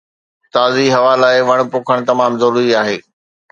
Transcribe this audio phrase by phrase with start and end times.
[0.55, 2.97] تازي هوا لاءِ وڻ پوکڻ تمام ضروري آهي